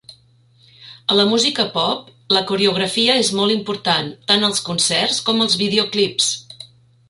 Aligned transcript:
A 1.15 1.17
la 1.19 1.25
música 1.33 1.65
pop, 1.75 2.07
la 2.37 2.43
coreografia 2.53 3.19
és 3.25 3.31
molt 3.41 3.55
important, 3.59 4.11
tant 4.33 4.49
als 4.49 4.65
concerts 4.71 5.23
com 5.29 5.47
als 5.49 5.63
videoclips. 5.65 6.35